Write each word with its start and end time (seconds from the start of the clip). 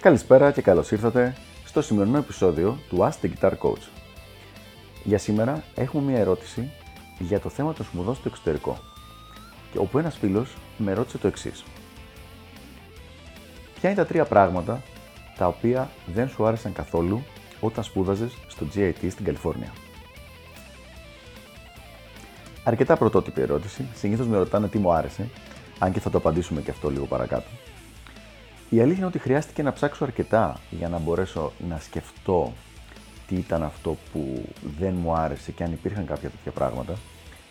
Καλησπέρα 0.00 0.52
και 0.52 0.62
καλώς 0.62 0.90
ήρθατε 0.90 1.36
στο 1.64 1.82
σημερινό 1.82 2.18
επεισόδιο 2.18 2.78
του 2.88 2.98
Ask 2.98 3.26
the 3.26 3.30
Guitar 3.30 3.50
Coach. 3.50 3.88
Για 5.04 5.18
σήμερα 5.18 5.64
έχουμε 5.74 6.02
μια 6.10 6.18
ερώτηση 6.18 6.70
για 7.18 7.40
το 7.40 7.48
θέμα 7.48 7.72
των 7.72 7.84
σπουδών 7.86 8.14
στο 8.14 8.28
εξωτερικό, 8.28 8.78
όπου 9.76 9.98
ένας 9.98 10.16
φίλος 10.16 10.56
με 10.76 10.92
ρώτησε 10.92 11.18
το 11.18 11.26
εξής. 11.26 11.64
Ποια 13.74 13.90
είναι 13.90 13.98
τα 13.98 14.06
τρία 14.06 14.24
πράγματα 14.24 14.82
τα 15.38 15.46
οποία 15.46 15.90
δεν 16.06 16.28
σου 16.28 16.46
άρεσαν 16.46 16.72
καθόλου 16.72 17.22
όταν 17.60 17.84
σπούδαζες 17.84 18.32
στο 18.48 18.66
GIT 18.74 19.10
στην 19.10 19.24
Καλιφόρνια. 19.24 19.72
Αρκετά 22.64 22.96
πρωτότυπη 22.96 23.40
ερώτηση. 23.40 23.84
Συνήθως 23.94 24.26
με 24.26 24.36
ρωτάνε 24.36 24.68
τι 24.68 24.78
μου 24.78 24.92
άρεσε, 24.92 25.28
αν 25.78 25.92
και 25.92 26.00
θα 26.00 26.10
το 26.10 26.18
απαντήσουμε 26.18 26.60
και 26.60 26.70
αυτό 26.70 26.90
λίγο 26.90 27.04
παρακάτω. 27.04 27.48
Η 28.68 28.80
αλήθεια 28.80 28.96
είναι 28.98 29.06
ότι 29.06 29.18
χρειάστηκε 29.18 29.62
να 29.62 29.72
ψάξω 29.72 30.04
αρκετά 30.04 30.60
για 30.70 30.88
να 30.88 30.98
μπορέσω 30.98 31.52
να 31.68 31.78
σκεφτώ 31.78 32.52
τι 33.26 33.34
ήταν 33.34 33.62
αυτό 33.62 33.96
που 34.12 34.42
δεν 34.78 34.94
μου 34.94 35.14
άρεσε 35.14 35.52
και 35.52 35.64
αν 35.64 35.72
υπήρχαν 35.72 36.06
κάποια 36.06 36.30
τέτοια 36.30 36.52
πράγματα. 36.52 36.94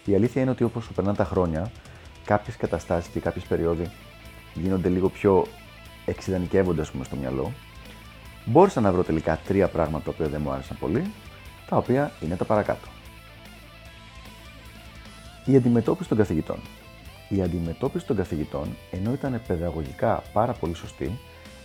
Η 0.05 0.15
αλήθεια 0.15 0.41
είναι 0.41 0.51
ότι 0.51 0.63
όπως 0.63 0.87
περνάνε 0.95 1.17
τα 1.17 1.25
χρόνια, 1.25 1.71
κάποιες 2.25 2.55
καταστάσεις 2.55 3.11
και 3.11 3.19
κάποιες 3.19 3.45
περιόδοι 3.45 3.91
γίνονται 4.53 4.89
λίγο 4.89 5.09
πιο 5.09 5.45
εξειδανικεύονται, 6.05 6.83
πούμε, 6.91 7.03
στο 7.03 7.15
μυαλό. 7.15 7.51
Μπόρεσα 8.51 8.81
να 8.81 8.91
βρω 8.91 9.03
τελικά 9.03 9.39
τρία 9.47 9.67
πράγματα 9.67 10.03
τα 10.03 10.11
οποία 10.11 10.27
δεν 10.27 10.41
μου 10.43 10.51
άρεσαν 10.51 10.77
πολύ, 10.79 11.11
τα 11.69 11.77
οποία 11.77 12.11
είναι 12.21 12.35
τα 12.35 12.45
παρακάτω. 12.45 12.87
Η 15.45 15.55
αντιμετώπιση 15.55 16.09
των 16.09 16.17
καθηγητών. 16.17 16.59
Η 17.29 17.41
αντιμετώπιση 17.41 18.05
των 18.05 18.15
καθηγητών, 18.15 18.75
ενώ 18.91 19.13
ήταν 19.13 19.41
παιδαγωγικά 19.47 20.23
πάρα 20.33 20.53
πολύ 20.53 20.73
σωστή, 20.73 21.19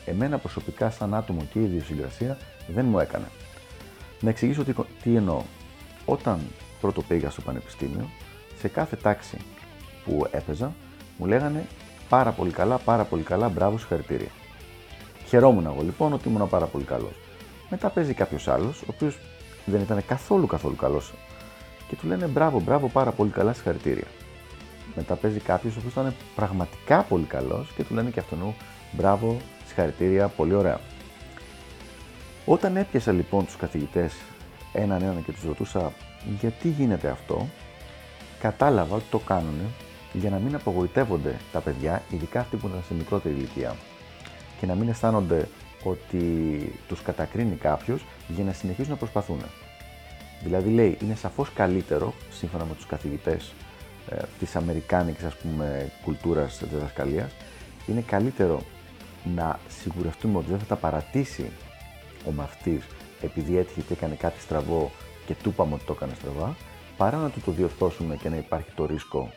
εμένα 0.04 0.38
προσωπικά 0.38 0.90
σαν 0.90 1.14
άτομο 1.14 1.40
και 1.52 1.58
η 1.58 1.62
ιδιοσυγκρασία 1.62 2.38
δεν 2.68 2.84
μου 2.84 2.98
έκανε. 2.98 3.26
Να 4.20 4.30
εξηγήσω 4.30 4.64
τι, 4.64 4.72
τι 5.02 5.16
εννοώ. 5.16 5.42
Όταν 6.04 6.40
πρώτο 6.80 7.02
πήγα 7.02 7.30
στο 7.30 7.40
πανεπιστήμιο, 7.40 8.08
σε 8.58 8.68
κάθε 8.68 8.96
τάξη 8.96 9.36
που 10.04 10.26
έπαιζα, 10.30 10.72
μου 11.18 11.26
λέγανε 11.26 11.66
πάρα 12.08 12.30
πολύ 12.30 12.50
καλά, 12.50 12.78
πάρα 12.78 13.04
πολύ 13.04 13.22
καλά, 13.22 13.48
μπράβο, 13.48 13.78
συγχαρητήρια. 13.78 14.30
Χαιρόμουν 15.34 15.66
εγώ 15.66 15.82
λοιπόν 15.82 16.12
ότι 16.12 16.28
ήμουν 16.28 16.48
πάρα 16.48 16.66
πολύ 16.66 16.84
καλός. 16.84 17.12
Μετά 17.70 17.88
παίζει 17.88 18.14
κάποιος 18.14 18.48
άλλος, 18.48 18.80
ο 18.80 18.86
οποίος 18.86 19.18
δεν 19.64 19.80
ήταν 19.80 20.04
καθόλου 20.06 20.46
καθόλου 20.46 20.76
καλός 20.76 21.12
και 21.88 21.96
του 21.96 22.06
λένε 22.06 22.26
μπράβο, 22.26 22.60
μπράβο, 22.60 22.88
πάρα 22.88 23.10
πολύ 23.10 23.30
καλά, 23.30 23.52
συγχαρητήρια. 23.52 24.06
Μετά 24.94 25.14
παίζει 25.14 25.38
κάποιος 25.38 25.74
ο 25.74 25.78
οποίος 25.78 25.92
ήταν 25.92 26.14
πραγματικά 26.34 27.02
πολύ 27.02 27.24
καλός 27.24 27.72
και 27.76 27.84
του 27.84 27.94
λένε 27.94 28.10
και 28.10 28.20
αυτόν 28.20 28.54
μπράβο, 28.92 29.36
συγχαρητήρια, 29.66 30.28
πολύ 30.28 30.54
ωραία. 30.54 30.80
Όταν 32.44 32.76
έπιασα 32.76 33.12
λοιπόν 33.12 33.44
τους 33.44 33.56
καθηγητές 33.56 34.14
έναν 34.72 35.02
έναν 35.02 35.24
και 35.24 35.32
τους 35.32 35.44
ρωτούσα 35.44 35.92
γιατί 36.40 36.68
γίνεται 36.68 37.08
αυτό, 37.08 37.48
κατάλαβα 38.40 38.94
ότι 38.94 39.04
το 39.10 39.18
κάνουν 39.18 39.60
για 40.12 40.30
να 40.30 40.36
μην 40.36 40.54
απογοητεύονται 40.54 41.36
τα 41.52 41.60
παιδιά, 41.60 42.02
ειδικά 42.10 42.40
αυτοί 42.40 42.56
που 42.56 42.66
ήταν 42.66 42.82
σε 42.88 42.94
μικρότερη 42.94 43.34
ηλικία 43.34 43.76
και 44.60 44.66
να 44.66 44.74
μην 44.74 44.88
αισθάνονται 44.88 45.48
ότι 45.82 46.18
τους 46.88 47.02
κατακρίνει 47.02 47.54
κάποιος 47.54 48.04
για 48.28 48.44
να 48.44 48.52
συνεχίσουν 48.52 48.90
να 48.90 48.96
προσπαθούν. 48.96 49.40
Δηλαδή 50.42 50.70
λέει, 50.70 50.98
είναι 51.02 51.14
σαφώς 51.14 51.50
καλύτερο, 51.52 52.14
σύμφωνα 52.30 52.64
με 52.64 52.74
τους 52.74 52.86
καθηγητές 52.86 53.52
ε, 54.08 54.16
της 54.38 54.56
αμερικάνικης 54.56 55.24
ας 55.24 55.36
πούμε 55.36 55.90
κουλτούρας 56.04 56.62
διδασκαλίας, 56.72 57.32
είναι 57.86 58.00
καλύτερο 58.00 58.62
να 59.34 59.58
σιγουρευτούμε 59.68 60.38
ότι 60.38 60.50
δεν 60.50 60.58
θα 60.58 60.64
τα 60.64 60.76
παρατήσει 60.76 61.50
ο 62.28 62.32
μαθητής 62.32 62.84
επειδή 63.20 63.56
έτυχε 63.56 63.80
και 63.80 63.92
έκανε 63.92 64.14
κάτι 64.14 64.40
στραβό 64.40 64.90
και 65.26 65.34
του 65.42 65.48
είπαμε 65.48 65.74
ότι 65.74 65.84
το 65.84 65.92
έκανε 65.96 66.12
στραβά, 66.20 66.56
παρά 66.96 67.16
να 67.16 67.30
του 67.30 67.40
το 67.40 67.50
διορθώσουμε 67.50 68.16
και 68.16 68.28
να 68.28 68.36
υπάρχει 68.36 68.70
το 68.74 68.86
ρίσκο 68.86 69.30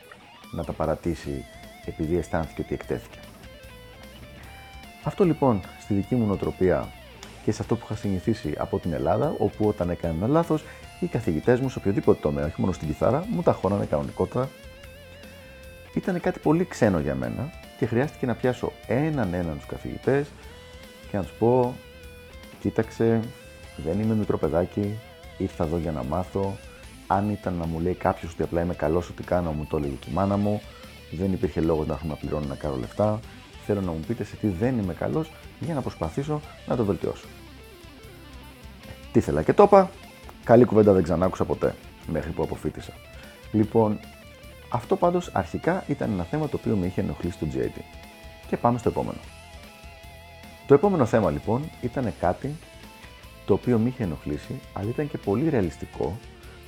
να 0.51 0.63
τα 0.63 0.71
παρατήσει 0.71 1.45
επειδή 1.85 2.17
αισθάνθηκε 2.17 2.61
ότι 2.61 2.73
εκτέθηκε. 2.73 3.19
Αυτό 5.07 5.25
λοιπόν 5.25 5.61
στη 5.79 5.93
δική 5.93 6.15
μου 6.15 6.25
νοοτροπία 6.25 6.87
και 7.43 7.51
σε 7.51 7.61
αυτό 7.61 7.75
που 7.75 7.81
είχα 7.85 7.95
συνηθίσει 7.95 8.53
από 8.57 8.79
την 8.79 8.93
Ελλάδα, 8.93 9.35
όπου 9.37 9.67
όταν 9.67 9.89
έκανε 9.89 10.13
ένα 10.17 10.27
λάθος, 10.27 10.63
οι 10.99 11.05
καθηγητές 11.05 11.59
μου 11.59 11.69
σε 11.69 11.79
οποιοδήποτε 11.79 12.19
τομέα, 12.21 12.45
όχι 12.45 12.55
μόνο 12.57 12.71
στην 12.73 12.87
κιθάρα, 12.87 13.25
μου 13.29 13.41
τα 13.41 13.51
χώνανε 13.51 13.85
κανονικότερα. 13.85 14.49
Ήταν 15.93 16.19
κάτι 16.19 16.39
πολύ 16.39 16.65
ξένο 16.65 16.99
για 16.99 17.15
μένα 17.15 17.49
και 17.77 17.85
χρειάστηκε 17.85 18.25
να 18.25 18.35
πιάσω 18.35 18.71
έναν 18.87 19.33
έναν 19.33 19.55
τους 19.57 19.65
καθηγητές 19.65 20.27
και 21.11 21.17
να 21.17 21.23
τους 21.23 21.31
πω: 21.31 21.75
Κοίταξε, 22.59 23.19
δεν 23.77 23.99
είμαι 23.99 24.13
μικρό 24.13 24.37
παιδάκι, 24.37 24.99
ήρθα 25.37 25.63
εδώ 25.63 25.77
για 25.77 25.91
να 25.91 26.03
μάθω. 26.03 26.57
Αν 27.07 27.29
ήταν 27.29 27.53
να 27.53 27.65
μου 27.65 27.79
λέει 27.79 27.93
κάποιος 27.93 28.31
ότι 28.31 28.43
απλά 28.43 28.61
είμαι 28.61 28.73
καλός, 28.73 29.09
ότι 29.09 29.23
κάνω, 29.23 29.51
μου 29.51 29.65
το 29.69 29.77
έλεγε 29.77 29.95
και 29.99 30.09
η 30.09 30.13
μάνα 30.13 30.37
μου. 30.37 30.61
Δεν 31.11 31.33
υπήρχε 31.33 31.61
λόγος 31.61 31.87
να 31.87 31.93
έχουμε 31.93 32.09
να 32.09 32.17
πληρώνω 32.17 32.45
να 32.47 32.55
κάνω 32.55 32.75
λεφτά. 32.75 33.19
Θέλω 33.67 33.81
να 33.81 33.91
μου 33.91 33.99
πείτε 34.07 34.23
σε 34.23 34.35
τι 34.35 34.47
δεν 34.47 34.77
είμαι 34.77 34.93
καλός 34.93 35.31
για 35.59 35.73
να 35.73 35.81
προσπαθήσω 35.81 36.41
να 36.67 36.75
το 36.75 36.85
βελτιώσω. 36.85 37.25
Τι 39.11 39.19
ήθελα 39.19 39.43
και 39.43 39.53
το 39.53 39.63
είπα. 39.63 39.89
Καλή 40.43 40.65
κουβέντα 40.65 40.93
δεν 40.93 41.03
ξανά 41.03 41.25
άκουσα 41.25 41.45
ποτέ 41.45 41.75
μέχρι 42.11 42.31
που 42.31 42.43
αποφύτησα. 42.43 42.93
Λοιπόν, 43.51 43.99
αυτό 44.69 44.95
πάντως 44.95 45.29
αρχικά 45.33 45.83
ήταν 45.87 46.11
ένα 46.11 46.23
θέμα 46.23 46.49
το 46.49 46.57
οποίο 46.59 46.75
με 46.75 46.85
είχε 46.85 47.01
ενοχλήσει 47.01 47.35
στο 47.35 47.47
GAT. 47.53 47.81
Και 48.47 48.57
πάμε 48.57 48.77
στο 48.77 48.89
επόμενο. 48.89 49.19
Το 50.67 50.73
επόμενο 50.73 51.05
θέμα 51.05 51.31
λοιπόν 51.31 51.69
ήταν 51.81 52.13
κάτι 52.19 52.55
το 53.45 53.53
οποίο 53.53 53.77
με 53.77 53.89
είχε 53.89 54.03
ενοχλήσει, 54.03 54.59
αλλά 54.73 54.89
ήταν 54.89 55.09
και 55.09 55.17
πολύ 55.17 55.49
ρεαλιστικό 55.49 56.17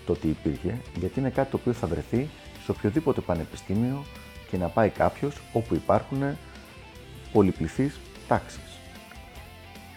το 0.05 0.11
ότι 0.11 0.27
υπήρχε, 0.27 0.77
γιατί 0.99 1.19
είναι 1.19 1.29
κάτι 1.29 1.51
το 1.51 1.57
οποίο 1.57 1.73
θα 1.73 1.87
βρεθεί 1.87 2.29
σε 2.63 2.71
οποιοδήποτε 2.71 3.21
πανεπιστήμιο 3.21 4.03
και 4.51 4.57
να 4.57 4.67
πάει 4.67 4.89
κάποιος 4.89 5.35
όπου 5.53 5.75
υπάρχουν 5.75 6.23
πολυπληθείς 7.31 7.99
τάξεις. 8.27 8.79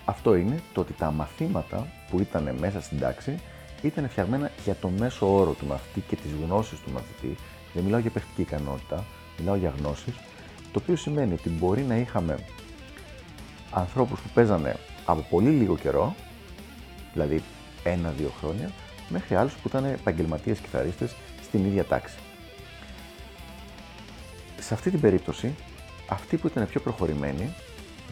Αυτό 0.05 0.35
είναι 0.35 0.61
το 0.73 0.81
ότι 0.81 0.93
τα 0.93 1.11
μαθήματα 1.11 1.87
που 2.11 2.21
ήταν 2.21 2.57
μέσα 2.59 2.81
στην 2.81 2.99
τάξη 2.99 3.39
ήταν 3.83 4.09
φτιαγμένα 4.09 4.51
για 4.65 4.75
το 4.75 4.89
μέσο 4.89 5.35
όρο 5.35 5.53
του 5.53 5.67
μαθητή 5.67 6.01
και 6.01 6.17
τις 6.17 6.33
γνώσεις 6.45 6.81
του 6.81 6.91
μαθητή. 6.91 7.37
Δεν 7.75 7.85
μιλάω 7.85 8.01
για 8.01 8.11
παιχτική 8.11 8.41
ικανότητα, 8.41 9.05
μιλάω 9.39 9.57
για 9.57 9.75
γνώσεις, 9.79 10.15
το 10.73 10.79
οποίο 10.83 10.97
σημαίνει 10.97 11.33
ότι 11.33 11.49
μπορεί 11.49 11.83
να 11.83 11.97
είχαμε 11.97 12.39
ανθρώπους 13.71 14.21
που 14.21 14.29
παίζανε 14.35 14.77
από 15.05 15.27
πολύ 15.31 15.51
λίγο 15.51 15.77
καιρό, 15.77 16.15
δηλαδή 17.13 17.43
ένα-δύο 17.85 18.33
χρόνια, 18.41 18.71
μέχρι 19.09 19.35
άλλους 19.35 19.53
που 19.53 19.69
ήταν 19.69 19.85
επαγγελματίες 19.85 20.59
κιθαρίστες 20.59 21.15
στην 21.43 21.65
ίδια 21.65 21.85
τάξη. 21.85 22.17
Σε 24.61 24.75
αυτή 24.75 24.91
την 24.91 25.01
περίπτωση, 25.01 25.55
αυτοί 26.13 26.37
που 26.37 26.47
ήταν 26.47 26.67
πιο 26.67 26.81
προχωρημένοι 26.81 27.55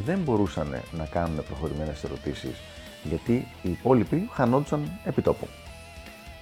δεν 0.05 0.19
μπορούσαν 0.19 0.81
να 0.93 1.05
κάνουν 1.05 1.45
προχωρημένες 1.45 2.05
ερωτήσεις 2.05 2.57
γιατί 3.03 3.33
οι 3.63 3.71
υπόλοιποι 3.71 4.29
χανόντουσαν 4.33 4.91
επί 5.05 5.23
τόπου. 5.23 5.49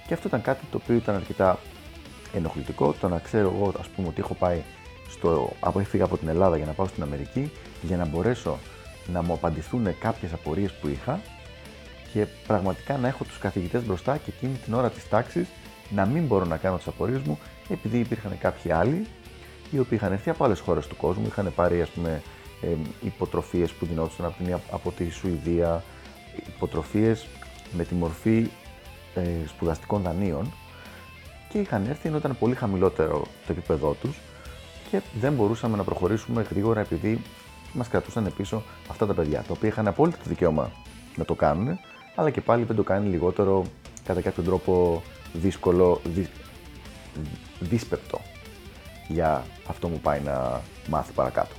Και 0.07 0.13
αυτό 0.13 0.27
ήταν 0.27 0.41
κάτι 0.41 0.65
το 0.71 0.79
οποίο 0.81 0.95
ήταν 0.95 1.15
αρκετά 1.15 1.59
ενοχλητικό, 2.33 2.95
το 2.99 3.07
να 3.07 3.19
ξέρω 3.19 3.53
εγώ 3.55 3.73
ας 3.79 3.87
πούμε 3.87 4.07
ότι 4.07 4.19
έχω 4.19 4.33
πάει 4.33 4.61
στο, 5.09 5.51
από, 5.59 5.79
έφυγα 5.79 6.03
από 6.03 6.17
την 6.17 6.27
Ελλάδα 6.27 6.57
για 6.57 6.65
να 6.65 6.71
πάω 6.71 6.87
στην 6.87 7.03
Αμερική 7.03 7.51
για 7.81 7.97
να 7.97 8.05
μπορέσω 8.05 8.57
να 9.07 9.21
μου 9.21 9.33
απαντηθούν 9.33 9.97
κάποιες 9.99 10.33
απορίες 10.33 10.71
που 10.71 10.87
είχα 10.87 11.19
και 12.13 12.25
πραγματικά 12.47 12.97
να 12.97 13.07
έχω 13.07 13.23
τους 13.23 13.37
καθηγητές 13.37 13.83
μπροστά 13.83 14.17
και 14.17 14.31
εκείνη 14.35 14.57
την 14.65 14.73
ώρα 14.73 14.89
της 14.89 15.09
τάξης 15.09 15.47
να 15.89 16.05
μην 16.05 16.23
μπορώ 16.23 16.45
να 16.45 16.57
κάνω 16.57 16.77
τις 16.77 16.87
απορίες 16.87 17.21
μου 17.21 17.39
επειδή 17.69 17.97
υπήρχαν 17.97 18.37
κάποιοι 18.39 18.71
άλλοι 18.71 19.07
οι 19.71 19.79
οποίοι 19.79 19.97
είχαν 20.01 20.11
έρθει 20.11 20.29
από 20.29 20.43
άλλες 20.43 20.59
χώρες 20.59 20.87
του 20.87 20.95
κόσμου, 20.95 21.25
είχαν 21.27 21.51
πάρει 21.55 21.81
ας 21.81 21.89
πούμε, 21.89 22.21
ε, 22.61 22.67
υποτροφίες 23.01 23.71
που 23.71 23.85
γινόντουσαν 23.85 24.25
από, 24.25 24.61
από 24.71 24.91
τη 24.91 25.09
Σουηδία, 25.09 25.83
υποτροφίες 26.47 27.27
με 27.77 27.83
τη 27.83 27.93
μορφή 27.95 28.49
ε, 29.15 29.47
σπουδαστικών 29.47 30.01
δανείων 30.01 30.53
και 31.49 31.57
είχαν 31.57 31.85
έρθει 31.85 32.07
ενώ 32.07 32.17
ήταν 32.17 32.37
πολύ 32.39 32.55
χαμηλότερο 32.55 33.19
το 33.19 33.51
επίπεδό 33.51 33.95
τους 34.01 34.17
και 34.91 35.01
δεν 35.19 35.33
μπορούσαμε 35.33 35.77
να 35.77 35.83
προχωρήσουμε 35.83 36.41
γρήγορα 36.49 36.79
επειδή 36.79 37.21
μας 37.73 37.87
κρατούσαν 37.87 38.33
πίσω 38.37 38.63
αυτά 38.89 39.05
τα 39.05 39.13
παιδιά, 39.13 39.39
τα 39.39 39.53
οποία 39.53 39.69
είχαν 39.69 39.87
απόλυτο 39.87 40.17
δικαίωμα 40.23 40.71
να 41.15 41.25
το 41.25 41.35
κάνουν, 41.35 41.79
αλλά 42.15 42.29
και 42.29 42.41
πάλι 42.41 42.63
δεν 42.63 42.75
το 42.75 42.83
κάνει 42.83 43.09
λιγότερο 43.09 43.65
κατά 44.05 44.21
κάποιο 44.21 44.43
τρόπο 44.43 45.03
δύσκολο, 45.33 46.01
δύ, 46.13 46.29
δύσπεπτο 47.59 48.21
για 49.09 49.45
αυτό 49.67 49.87
μου 49.87 49.99
πάει 49.99 50.19
να 50.19 50.61
μάθει 50.89 51.11
παρακάτω. 51.11 51.55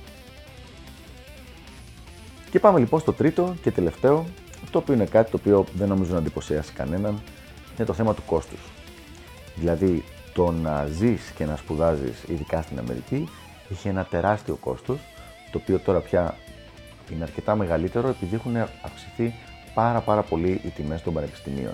Και 2.51 2.59
πάμε 2.59 2.79
λοιπόν 2.79 2.99
στο 2.99 3.13
τρίτο 3.13 3.55
και 3.61 3.71
τελευταίο, 3.71 4.25
το 4.71 4.77
οποίο 4.77 4.93
είναι 4.93 5.05
κάτι 5.05 5.31
το 5.31 5.37
οποίο 5.37 5.65
δεν 5.73 5.87
νομίζω 5.87 6.13
να 6.13 6.19
εντυπωσιάσει 6.19 6.73
κανέναν. 6.73 7.21
είναι 7.75 7.85
το 7.85 7.93
θέμα 7.93 8.13
του 8.13 8.21
κόστους. 8.25 8.59
Δηλαδή, 9.55 10.03
το 10.33 10.51
να 10.51 10.85
ζεις 10.85 11.31
και 11.35 11.45
να 11.45 11.55
σπουδάζεις, 11.55 12.23
ειδικά 12.27 12.61
στην 12.61 12.79
Αμερική, 12.79 13.29
είχε 13.69 13.89
ένα 13.89 14.03
τεράστιο 14.03 14.55
κόστος, 14.55 14.99
το 15.51 15.57
οποίο 15.57 15.79
τώρα 15.79 15.99
πια 15.99 16.35
είναι 17.13 17.23
αρκετά 17.23 17.55
μεγαλύτερο 17.55 18.07
επειδή 18.07 18.35
έχουν 18.35 18.57
αυξηθεί 18.57 19.33
πάρα 19.73 19.99
πάρα 19.99 20.21
πολύ 20.21 20.61
οι 20.63 20.69
τιμές 20.69 21.01
των 21.01 21.13
πανεπιστημίων. 21.13 21.73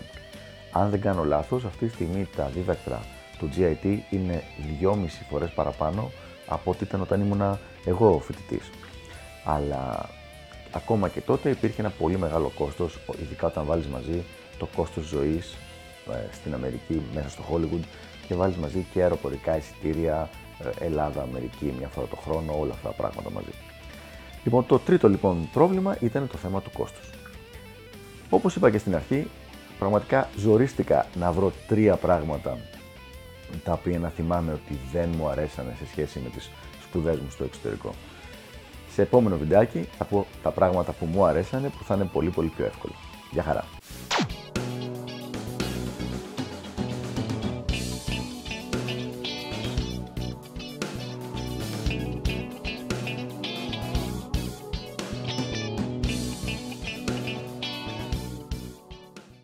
Αν 0.72 0.90
δεν 0.90 1.02
κάνω 1.02 1.24
λάθος, 1.24 1.66
αυτή 1.66 1.86
τη 1.86 1.94
στιγμή 1.94 2.28
τα 2.36 2.50
δίδακτρα 2.54 3.02
του 3.40 3.50
GIT 3.58 3.98
είναι 4.10 4.44
2,5 4.82 4.96
φορές 5.30 5.50
παραπάνω 5.50 6.12
από 6.48 6.72
ό,τι 6.72 6.84
ήταν 6.84 7.02
όταν 7.02 7.22
ήμουν 7.22 7.60
εγώ 7.86 8.20
φοιτητής. 8.20 8.70
Αλλά 9.44 10.10
ακόμα 10.72 11.10
και 11.10 11.22
τότε 11.22 11.50
υπήρχε 11.50 11.82
ένα 11.82 11.90
πολύ 11.90 12.18
μεγάλο 12.18 12.52
κόστος, 12.56 13.00
ειδικά 13.22 13.48
όταν 13.48 13.66
βάλεις 13.66 13.88
μαζί 13.88 14.24
το 14.58 14.68
κόστος 14.76 15.06
ζωής 15.06 15.56
ε, 16.12 16.34
στην 16.34 16.54
Αμερική, 16.54 17.02
μέσα 17.14 17.30
στο 17.30 17.44
Hollywood 17.52 17.84
και 18.28 18.36
βάλεις 18.36 18.56
μαζί 18.56 18.86
και 18.94 19.02
αεροπορικά 19.02 19.58
εισιτήρια, 19.58 20.30
ε, 20.80 20.86
Ελλάδα, 20.86 21.22
Αμερική, 21.22 21.74
μια 21.78 21.88
φορά 21.88 22.08
το 22.08 22.16
χρόνο, 22.16 22.60
όλα 22.60 22.74
αυτά 22.74 22.88
τα 22.88 22.94
πράγματα 22.96 23.32
μαζί. 23.32 23.52
Λοιπόν, 24.44 24.66
το 24.66 24.80
τρίτο 24.80 25.10
λοιπόν 25.10 25.50
πρόβλημα 25.54 25.98
ήταν 26.00 26.28
το 26.28 26.38
θέμα 26.38 26.62
του 26.62 26.72
κόστους. 26.78 27.10
Όπως 28.30 28.56
είπα 28.56 28.70
και 28.70 28.78
στην 28.78 28.96
αρχή, 28.96 29.28
πραγματικά 29.80 30.30
ζορίστηκα 30.38 31.06
να 31.16 31.32
βρω 31.32 31.52
τρία 31.68 31.96
πράγματα 31.96 32.58
τα 33.64 33.74
οποία 33.74 34.00
να 34.00 34.10
θυμάμαι 34.10 34.52
ότι 34.54 34.80
δεν 34.92 35.10
μου 35.18 35.28
αρέσανε 35.28 35.76
σε 35.78 35.86
σχέση 35.88 36.20
με 36.20 36.30
τις 36.30 36.50
σπουδές 36.84 37.20
μου 37.20 37.30
στο 37.30 37.44
εξωτερικό. 37.44 37.94
Σε 38.94 39.02
επόμενο 39.02 39.38
βιντεάκι 39.38 39.88
θα 39.98 40.06
πω 40.06 40.28
τα 40.44 40.52
πράγματα 40.52 40.92
που 40.92 41.06
μου 41.06 41.26
αρέσανε 41.26 41.70
που 41.70 41.84
θα 41.84 41.96
είναι 41.96 42.06
πολύ 42.06 42.30
πολύ 42.30 42.48
πιο 42.48 42.66
εύκολο. 42.66 42.94
Γεια 43.32 43.44
χαρά! 43.44 43.66